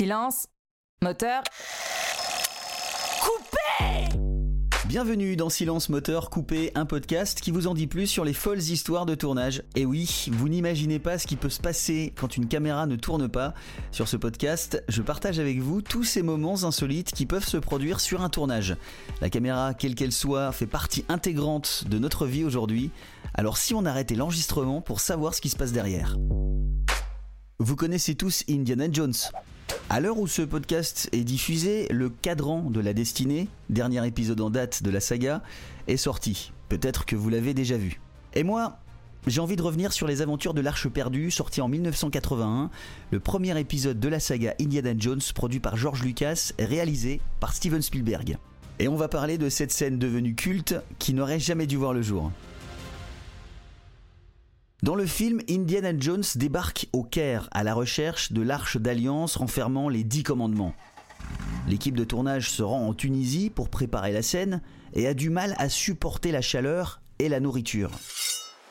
[0.00, 0.46] Silence.
[1.02, 1.42] Moteur.
[3.20, 4.16] Coupé
[4.86, 8.62] Bienvenue dans Silence Moteur Coupé, un podcast qui vous en dit plus sur les folles
[8.62, 9.62] histoires de tournage.
[9.76, 13.28] Et oui, vous n'imaginez pas ce qui peut se passer quand une caméra ne tourne
[13.28, 13.52] pas.
[13.92, 18.00] Sur ce podcast, je partage avec vous tous ces moments insolites qui peuvent se produire
[18.00, 18.78] sur un tournage.
[19.20, 22.90] La caméra, quelle qu'elle soit, fait partie intégrante de notre vie aujourd'hui.
[23.34, 26.16] Alors si on arrêtait l'enregistrement pour savoir ce qui se passe derrière.
[27.58, 29.12] Vous connaissez tous Indiana Jones.
[29.92, 34.48] À l'heure où ce podcast est diffusé, le cadran de la destinée, dernier épisode en
[34.48, 35.42] date de la saga,
[35.88, 36.52] est sorti.
[36.68, 38.00] Peut-être que vous l'avez déjà vu.
[38.34, 38.78] Et moi,
[39.26, 42.70] j'ai envie de revenir sur les aventures de l'Arche perdue, sorti en 1981,
[43.10, 47.82] le premier épisode de la saga Indiana Jones, produit par George Lucas réalisé par Steven
[47.82, 48.38] Spielberg.
[48.78, 52.02] Et on va parler de cette scène devenue culte qui n'aurait jamais dû voir le
[52.02, 52.30] jour.
[54.82, 59.90] Dans le film, Indiana Jones débarque au Caire à la recherche de l'arche d'alliance renfermant
[59.90, 60.74] les dix commandements.
[61.68, 64.62] L'équipe de tournage se rend en Tunisie pour préparer la scène
[64.94, 67.90] et a du mal à supporter la chaleur et la nourriture.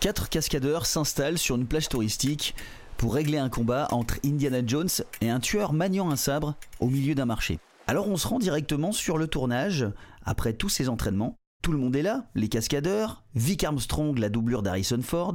[0.00, 2.56] Quatre cascadeurs s'installent sur une plage touristique
[2.96, 7.14] pour régler un combat entre Indiana Jones et un tueur maniant un sabre au milieu
[7.14, 7.60] d'un marché.
[7.86, 9.86] Alors on se rend directement sur le tournage,
[10.24, 14.62] après tous ces entraînements, tout le monde est là, les cascadeurs, Vic Armstrong, la doublure
[14.62, 15.34] d'Harrison Ford.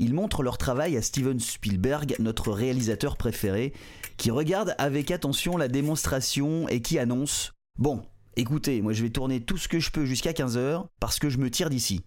[0.00, 3.72] Ils montrent leur travail à Steven Spielberg, notre réalisateur préféré,
[4.16, 8.02] qui regarde avec attention la démonstration et qui annonce Bon,
[8.36, 11.38] écoutez, moi je vais tourner tout ce que je peux jusqu'à 15h parce que je
[11.38, 12.00] me tire d'ici.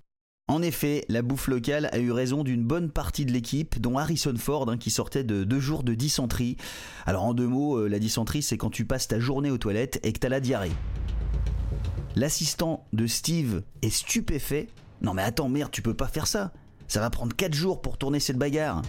[0.50, 4.36] En effet, la bouffe locale a eu raison d'une bonne partie de l'équipe, dont Harrison
[4.38, 6.58] Ford, hein, qui sortait de deux jours de dysenterie.
[7.06, 10.02] Alors en deux mots, euh, la dysenterie, c'est quand tu passes ta journée aux toilettes
[10.04, 10.74] et que t'as la diarrhée.
[12.16, 14.68] L'assistant de Steve est stupéfait.
[15.02, 16.52] Non mais attends, merde, tu peux pas faire ça.
[16.88, 18.82] Ça va prendre 4 jours pour tourner cette bagarre.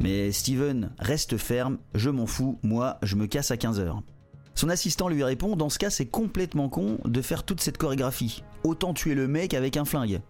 [0.00, 4.00] Mais Steven reste ferme, je m'en fous, moi je me casse à 15h.
[4.54, 8.44] Son assistant lui répond Dans ce cas, c'est complètement con de faire toute cette chorégraphie.
[8.62, 10.20] Autant tuer le mec avec un flingue.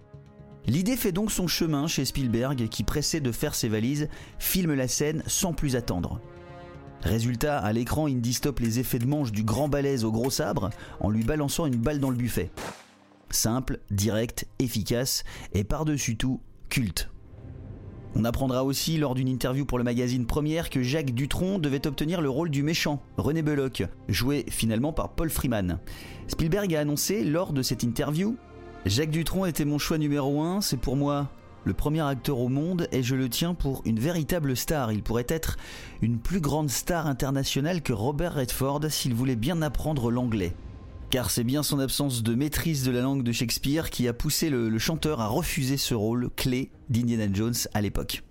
[0.67, 4.09] L'idée fait donc son chemin chez Spielberg qui, pressé de faire ses valises,
[4.39, 6.21] filme la scène sans plus attendre.
[7.05, 10.71] Résultat, à l'écran, Indy stoppe les effets de manche du grand balèze au gros sabre
[11.01, 12.51] en lui balançant une balle dans le buffet.
[13.29, 15.23] Simple, direct, efficace
[15.53, 17.11] et par-dessus tout, culte.
[18.17, 22.23] On apprendra aussi lors d'une interview pour le magazine Première que Jacques Dutronc devait obtenir
[22.23, 25.81] le rôle du méchant, René Belloc, joué finalement par Paul Freeman.
[26.29, 28.37] Spielberg a annoncé lors de cette interview
[28.87, 31.29] Jacques Dutronc était mon choix numéro un, c'est pour moi
[31.65, 34.93] le premier acteur au monde et je le tiens pour une véritable star.
[34.93, 35.57] Il pourrait être
[36.03, 40.55] une plus grande star internationale que Robert Redford s'il voulait bien apprendre l'anglais.
[41.11, 44.51] Car c'est bien son absence de maîtrise de la langue de Shakespeare qui a poussé
[44.51, 48.25] le, le chanteur à refuser ce rôle clé d'Indiana Jones à l'époque.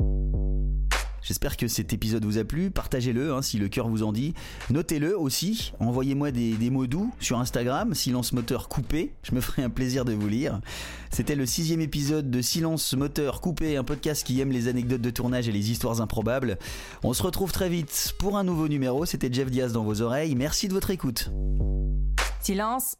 [1.24, 2.70] J'espère que cet épisode vous a plu.
[2.70, 4.34] Partagez-le hein, si le cœur vous en dit.
[4.70, 5.74] Notez-le aussi.
[5.80, 9.14] Envoyez-moi des, des, mots doux sur Instagram, silence moteur coupé.
[9.24, 10.60] Je me ferai un plaisir de vous lire.
[11.12, 15.10] C'était le sixième épisode de Silence moteur coupé, un podcast qui aime les anecdotes de
[15.10, 16.58] tournage et les histoires improbables.
[17.04, 19.06] On se retrouve très vite pour un nouveau numéro.
[19.06, 20.36] C'était Jeff Diaz dans vos oreilles.
[20.36, 21.32] Merci de votre écoute.
[22.42, 22.98] Silence.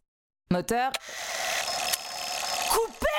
[0.52, 0.92] Moteur.
[2.70, 3.13] Coupé